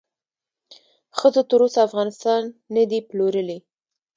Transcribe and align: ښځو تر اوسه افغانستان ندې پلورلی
ښځو 1.17 1.41
تر 1.49 1.59
اوسه 1.65 1.79
افغانستان 1.87 2.41
ندې 2.75 2.99
پلورلی 3.09 3.59